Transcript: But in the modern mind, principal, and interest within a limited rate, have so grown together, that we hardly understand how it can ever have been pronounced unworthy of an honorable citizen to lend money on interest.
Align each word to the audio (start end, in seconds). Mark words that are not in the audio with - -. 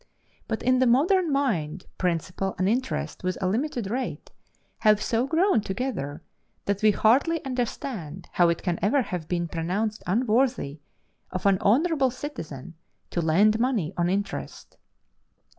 But 0.47 0.63
in 0.63 0.79
the 0.79 0.87
modern 0.87 1.31
mind, 1.31 1.85
principal, 1.99 2.55
and 2.57 2.67
interest 2.67 3.23
within 3.23 3.43
a 3.43 3.47
limited 3.47 3.91
rate, 3.91 4.31
have 4.79 4.99
so 4.99 5.27
grown 5.27 5.61
together, 5.61 6.23
that 6.65 6.81
we 6.81 6.89
hardly 6.89 7.45
understand 7.45 8.27
how 8.31 8.49
it 8.49 8.63
can 8.63 8.79
ever 8.81 9.03
have 9.03 9.27
been 9.27 9.47
pronounced 9.47 10.01
unworthy 10.07 10.79
of 11.29 11.45
an 11.45 11.59
honorable 11.61 12.09
citizen 12.09 12.73
to 13.11 13.21
lend 13.21 13.59
money 13.59 13.93
on 13.95 14.09
interest. 14.09 14.75